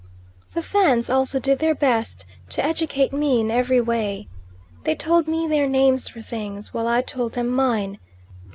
The 0.55 0.63
Fans 0.63 1.11
also 1.11 1.39
did 1.39 1.59
their 1.59 1.75
best 1.75 2.25
to 2.49 2.65
educate 2.65 3.13
me 3.13 3.39
in 3.41 3.51
every 3.51 3.79
way: 3.79 4.27
they 4.83 4.95
told 4.95 5.27
me 5.27 5.45
their 5.47 5.67
names 5.67 6.07
for 6.09 6.23
things, 6.23 6.73
while 6.73 6.87
I 6.87 7.03
told 7.03 7.33
them 7.33 7.49
mine. 7.49 7.99